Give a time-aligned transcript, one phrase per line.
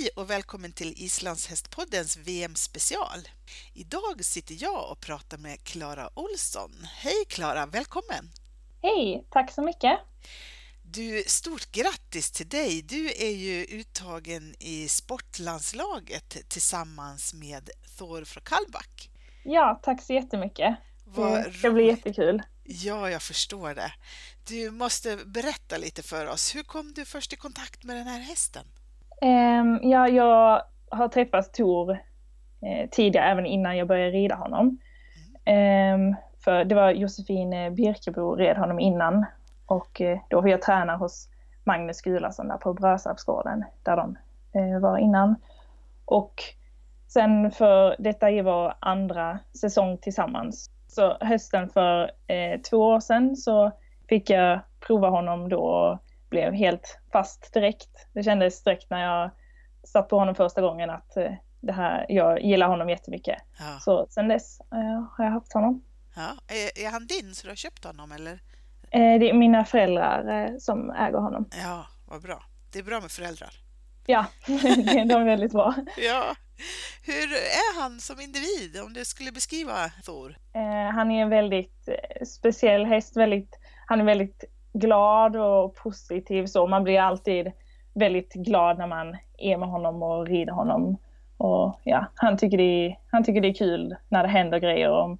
[0.00, 3.28] Hej och välkommen till Islandshästpoddens VM-special.
[3.74, 6.70] Idag sitter jag och pratar med Klara Olsson.
[6.96, 8.30] Hej Klara, välkommen!
[8.82, 9.98] Hej, tack så mycket!
[10.82, 12.82] Du, stort grattis till dig!
[12.82, 19.10] Du är ju uttagen i sportlandslaget tillsammans med Thor från Kallback.
[19.44, 20.76] Ja, tack så jättemycket!
[21.04, 22.42] Vad det ska bli jättekul.
[22.64, 23.92] Ja, jag förstår det.
[24.46, 26.54] Du måste berätta lite för oss.
[26.54, 28.66] Hur kom du först i kontakt med den här hästen?
[29.22, 31.90] Um, ja, jag har träffat Tor
[32.62, 34.78] eh, tidigare, även innan jag började rida honom.
[35.44, 36.10] Mm.
[36.10, 39.26] Um, för det var Josefin eh, Birkebo red honom innan
[39.66, 41.28] och eh, då var jag tränare hos
[41.64, 44.16] Magnus Gulason där på Brösarpsgården där de
[44.54, 45.34] eh, var innan.
[46.04, 46.34] Och
[47.08, 50.70] sen för detta är vår andra säsong tillsammans.
[50.88, 53.72] Så hösten för eh, två år sedan så
[54.08, 55.98] fick jag prova honom då och
[56.30, 58.06] blev helt fast direkt.
[58.12, 59.30] Det kändes direkt när jag
[59.84, 63.42] satt på honom första gången att eh, det här, jag gillar honom jättemycket.
[63.58, 63.78] Ja.
[63.80, 65.82] Så sen dess eh, har jag haft honom.
[66.16, 66.54] Ja.
[66.54, 68.32] Är, är han din så du har köpt honom eller?
[68.90, 71.48] Eh, det är mina föräldrar som äger honom.
[71.62, 72.42] Ja, vad bra.
[72.72, 73.50] Det är bra med föräldrar.
[74.06, 74.26] Ja,
[74.86, 75.74] de är väldigt bra.
[75.96, 76.36] ja.
[77.06, 80.36] Hur är han som individ, om du skulle beskriva Thor?
[80.94, 81.88] Han är en väldigt
[82.26, 83.16] speciell häst.
[83.16, 86.66] Väldigt, han är väldigt glad och positiv så.
[86.66, 87.52] Man blir alltid
[87.94, 90.96] väldigt glad när man är med honom och rider honom.
[91.36, 94.90] Och ja, han tycker det är, han tycker det är kul när det händer grejer.
[94.90, 95.18] Om,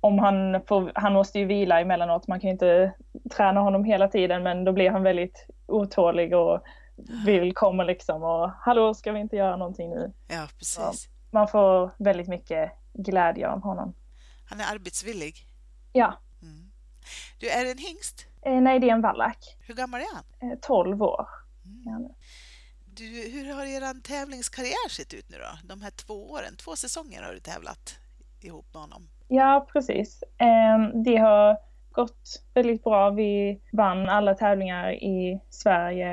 [0.00, 2.92] om han, får, han måste ju vila emellanåt, man kan ju inte
[3.36, 6.60] träna honom hela tiden men då blir han väldigt otålig och
[7.26, 10.12] vill komma liksom och hallå ska vi inte göra någonting nu?
[10.28, 10.74] Ja precis.
[10.74, 10.92] Så
[11.30, 13.94] man får väldigt mycket glädje av honom.
[14.50, 15.34] Han är arbetsvillig?
[15.92, 16.14] Ja.
[16.42, 16.70] Mm.
[17.40, 18.26] Du, är en hingst?
[18.44, 19.56] Eh, nej, det är en vallack.
[19.60, 20.50] Hur gammal är han?
[20.50, 21.26] Eh, 12 år.
[21.64, 22.08] Mm.
[22.84, 25.68] Du, hur har er tävlingskarriär sett ut nu då?
[25.74, 27.98] De här två åren, två säsonger har du tävlat
[28.40, 29.08] ihop med honom.
[29.28, 30.24] Ja, precis.
[30.38, 31.58] Ehm, det har
[31.92, 33.10] gått väldigt bra.
[33.10, 36.12] Vi vann alla tävlingar i Sverige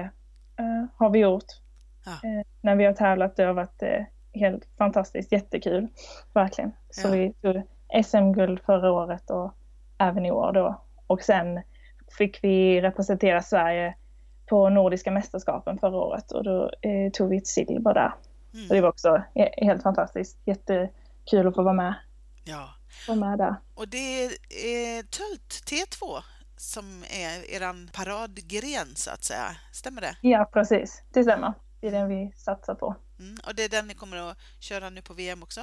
[0.57, 1.45] eh, har vi gjort.
[2.05, 2.11] Ja.
[2.11, 3.35] Eh, när vi har tävlat.
[3.35, 4.03] Det har varit eh,
[4.33, 5.87] helt fantastiskt, jättekul.
[6.33, 6.71] Verkligen.
[6.89, 7.11] Så ja.
[7.11, 7.63] vi tog
[8.03, 9.53] SM-guld förra året och
[9.97, 10.81] även i år då.
[11.07, 11.61] Och sen
[12.17, 13.95] fick vi representera Sverige
[14.45, 18.13] på Nordiska mästerskapen förra året och då eh, tog vi ett silver där.
[18.53, 18.67] Mm.
[18.67, 19.23] Så det var också
[19.57, 20.37] helt fantastiskt.
[20.45, 21.95] Jättekul att få vara med.
[22.43, 22.69] Ja.
[23.07, 23.55] Vara med där.
[23.75, 26.23] Och det är Tölt T2
[26.57, 29.55] som är er paradgren så att säga.
[29.73, 30.17] Stämmer det?
[30.21, 31.03] Ja, precis.
[31.13, 31.53] Det stämmer.
[31.79, 32.95] Det är den vi satsar på.
[33.19, 33.37] Mm.
[33.47, 35.61] Och det är den ni kommer att köra nu på VM också?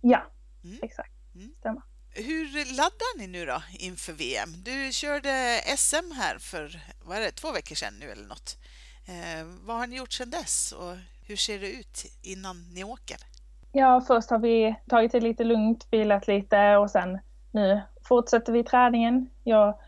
[0.00, 0.22] Ja,
[0.64, 0.78] mm.
[0.82, 1.12] exakt.
[1.34, 1.54] Mm.
[1.58, 1.82] Stämmer.
[2.16, 4.48] Hur laddar ni nu då inför VM?
[4.64, 8.56] Du körde SM här för vad är det, två veckor sedan nu eller något.
[9.06, 10.94] Eh, vad har ni gjort sedan dess och
[11.26, 13.16] hur ser det ut innan ni åker?
[13.72, 17.18] Ja, först har vi tagit det lite lugnt, vilat lite och sen
[17.52, 19.30] nu fortsätter vi träningen.
[19.44, 19.78] Jag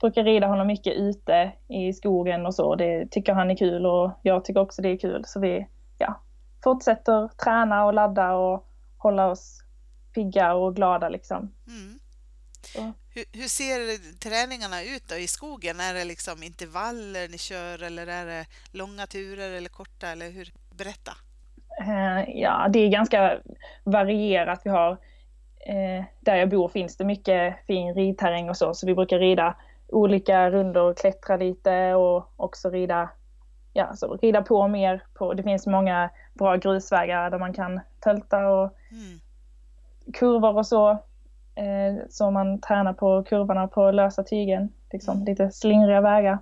[0.00, 2.74] brukar rida honom mycket ute i skogen och så.
[2.74, 5.24] Det tycker han är kul och jag tycker också det är kul.
[5.26, 5.66] Så vi
[5.98, 6.20] ja,
[6.64, 8.66] fortsätter träna och ladda och
[8.98, 9.65] hålla oss
[10.16, 11.52] pigga och glada liksom.
[11.66, 11.98] Mm.
[13.14, 13.78] Hur, hur, ser
[14.18, 15.80] träningarna ut då i skogen?
[15.80, 20.06] Är det liksom intervaller ni kör eller är det långa turer eller korta?
[20.08, 20.52] Eller hur?
[20.78, 21.12] Berätta!
[21.80, 23.38] Eh, ja, det är ganska
[23.84, 24.60] varierat.
[24.64, 24.90] Vi har,
[25.66, 29.56] eh, där jag bor finns det mycket fin ridterräng och så, så vi brukar rida
[29.88, 33.10] olika rundor, klättra lite och också rida,
[33.72, 35.02] ja, så rida på mer.
[35.14, 39.20] På, det finns många bra grusvägar där man kan tälta och mm.
[40.12, 40.90] Kurvor och så.
[41.54, 45.26] Eh, så man tränar på kurvorna på lösa tygen, liksom mm.
[45.26, 46.38] lite slingriga vägar.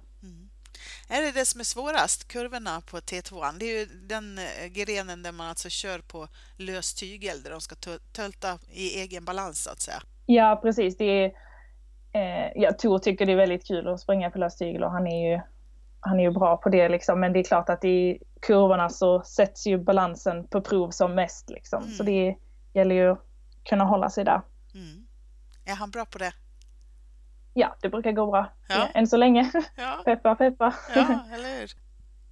[1.08, 3.58] Är det det som är svårast, kurvorna på T2?
[3.58, 6.28] Det är ju den eh, grenen där man alltså kör på
[6.58, 7.75] lös tygel, där de ska
[8.12, 10.02] tölta i egen balans så att säga.
[10.26, 10.96] Ja, precis.
[10.96, 11.32] Det är,
[12.12, 15.06] eh, jag Tor tycker det är väldigt kul att springa på lös tygel och han
[15.06, 15.40] är ju,
[16.00, 17.20] han är ju bra på det liksom.
[17.20, 21.50] Men det är klart att i kurvorna så sätts ju balansen på prov som mest
[21.50, 21.82] liksom.
[21.82, 21.94] Mm.
[21.94, 22.37] Så det
[22.72, 23.26] gäller ju att
[23.64, 24.40] kunna hålla sig där.
[24.75, 25.06] Mm.
[25.64, 26.32] Är han bra på det?
[27.56, 28.88] ja, det brukar gå bra Ja.
[28.94, 29.50] än så länge.
[29.76, 30.75] Ja, Peppa, peppa.
[30.94, 31.02] ja
[31.34, 31.70] eller hur?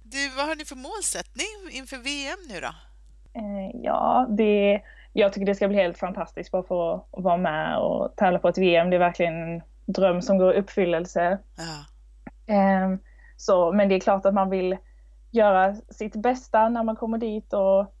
[0.03, 2.67] Du, vad har ni för målsättning inför VM nu då?
[3.39, 4.81] Eh, ja, det,
[5.13, 8.47] jag tycker det ska bli helt fantastiskt bara för att vara med och tävla på
[8.49, 8.89] ett VM.
[8.89, 11.39] Det är verkligen en dröm som går i uppfyllelse.
[11.57, 11.85] Ja,
[12.45, 12.89] Eh,
[13.37, 14.77] så, men det är klart att man vill
[15.31, 17.95] göra sitt bästa när man kommer dit och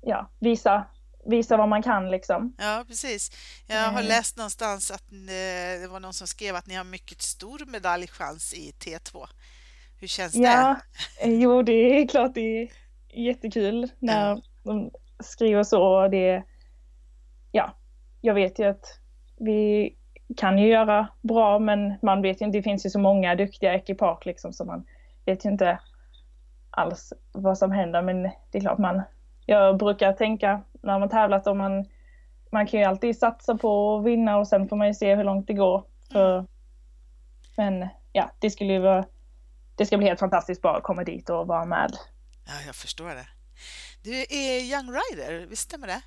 [0.00, 0.84] ja, visa,
[1.28, 2.54] visa vad man kan liksom.
[2.58, 3.30] ja precis.
[3.66, 4.08] Jag har Eh.
[4.08, 8.54] läst någonstans att eh, det var någon som skrev att ni har mycket stor medaljchans
[8.54, 9.26] i T2.
[10.00, 10.38] Hur känns det?
[10.38, 10.76] Ja,
[11.22, 12.68] eh, jo det är klart det är
[13.14, 14.40] jättekul när Ja.
[14.64, 14.90] de
[15.20, 16.08] skriver så.
[16.08, 16.42] Det,
[17.52, 17.76] ja,
[18.20, 18.84] jag vet ju att
[19.38, 19.92] vi
[20.36, 23.74] kan ju göra bra men man vet ju inte, det finns ju så många duktiga
[23.74, 24.86] ekipage liksom så man
[25.26, 25.78] vet ju inte
[26.70, 29.02] alls vad som händer men det är klart man,
[29.46, 31.84] jag brukar tänka när man tävlat om man,
[32.52, 35.24] man kan ju alltid satsa på att vinna och sen får man ju se hur
[35.24, 35.84] långt det går.
[36.12, 36.46] För,
[37.56, 39.04] men ja, det skulle ju vara
[39.76, 41.92] det ska bli helt fantastiskt bara att komma dit och vara med.
[42.46, 43.26] Ja, jag förstår det.
[44.02, 46.02] Du är Young Rider, visst stämmer det?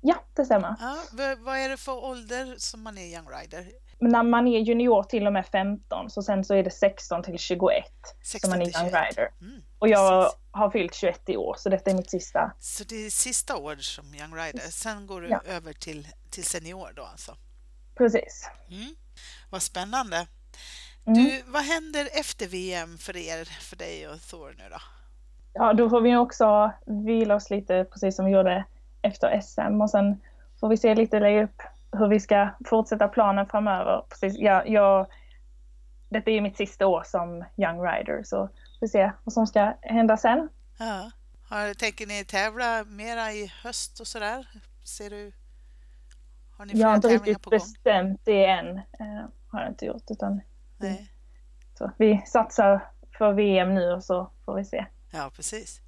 [0.00, 0.74] Ja, det stämmer.
[0.80, 3.72] Ja, vad, vad är det för ålder som man är Young Rider?
[3.98, 7.38] När man är junior till och med 15 så sen så är det 16 till
[7.38, 8.94] 21 som 16 man är young 21.
[9.08, 9.30] rider.
[9.40, 10.38] Mm, Och jag precis.
[10.50, 12.52] har fyllt 21 i år så detta är mitt sista.
[12.60, 15.40] Så det är sista år som Young Rider, sen går du Ja.
[15.46, 17.36] över till, till senior då alltså?
[17.96, 18.48] Precis.
[18.70, 18.94] Mm.
[19.50, 20.26] Vad spännande!
[21.06, 21.24] Mm.
[21.24, 24.76] Du, vad händer efter VM för er, för dig och Thor nu då?
[25.52, 28.64] Ja, då får vi också vila oss lite precis som vi gjorde
[29.02, 30.20] efter SM och sen
[30.60, 31.62] får vi se lite lägga upp
[31.98, 34.04] hur vi ska fortsätta planen framöver.
[34.08, 35.06] Precis, ja, jag,
[36.08, 39.74] detta är mitt sista år som young rider så får vi se vad som ska
[39.82, 40.48] hända sen.
[40.78, 41.10] Ja.
[41.48, 44.46] Har, tänker ni tävla mera i höst och sådär?
[44.84, 45.32] Ser du?
[46.56, 48.76] Har ni Jag har inte riktigt bestämt det än.
[48.76, 50.40] Eh, har jag inte gjort utan
[50.78, 51.10] Nej.
[51.78, 54.86] så vi satsar för VM nu och så får vi se.
[55.12, 55.80] Ja, precis.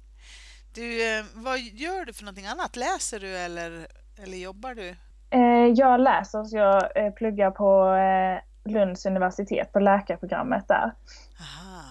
[0.73, 2.75] Du, eh, vad gör du för någonting annat?
[2.75, 3.87] Läser du eller,
[4.17, 4.95] eller jobbar du?
[5.29, 10.93] Eh, jag läser, så jag eh, pluggar på eh, Lunds universitet på läkarprogrammet där.
[11.39, 11.83] Aha.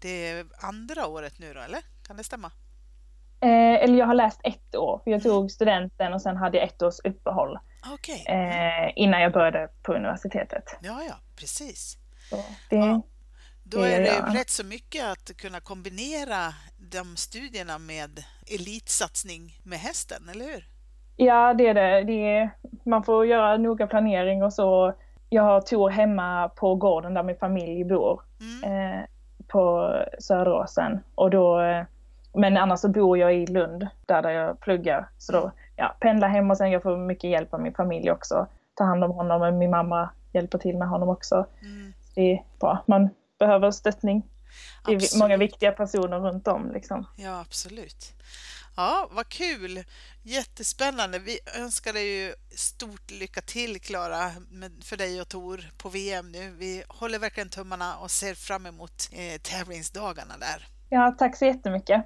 [0.00, 1.80] Det är andra året nu då, eller?
[2.06, 2.52] Kan det stämma?
[3.40, 5.32] Eh, eller jag har läst ett år, för jag Mm.
[5.32, 7.58] tog studenten och sen hade jag ett års uppehåll
[7.92, 8.24] Okej.
[8.28, 10.64] eh, innan jag började på universitetet.
[10.80, 11.98] Ja, ja, precis.
[12.30, 12.36] Så
[12.70, 13.02] det, Ja.
[13.68, 14.36] Då Det är det jag.
[14.36, 18.24] rätt så mycket att kunna kombinera de studierna med
[18.54, 20.64] elitsatsning med hästen, eller hur?
[21.16, 22.04] Ja, det är det.
[22.04, 22.50] det är,
[22.84, 24.92] man får göra noga planering och så.
[25.28, 28.20] Jag har Tor hemma på gården där min familj bor.
[28.40, 28.92] Mm.
[28.92, 29.04] eh,
[29.48, 31.00] på Söderåsen.
[31.14, 31.84] Och då, eh,
[32.34, 35.08] men annars så bor jag i Lund, där, där jag pluggar.
[35.18, 38.46] Så då ja, pendlar hem och sen jag får mycket hjälp av min familj också.
[38.74, 41.46] Ta hand om honom, och min mamma hjälper till med honom också.
[41.62, 41.92] Mm.
[42.14, 42.84] Det är bra.
[42.86, 44.22] Man behöver stöttning.
[44.86, 46.70] Det är många viktiga personer runt om.
[46.72, 47.06] Liksom.
[47.16, 48.12] Ja, absolut.
[48.76, 49.84] Ja, vad kul!
[50.22, 51.18] Jättespännande.
[51.18, 54.30] Vi önskar dig ju stort lycka till, Klara,
[54.82, 56.50] för dig och Tor på VM nu.
[56.50, 60.68] Vi håller verkligen tummarna och ser fram emot eh, tävlingsdagarna där.
[60.88, 62.04] Ja, tack så jättemycket.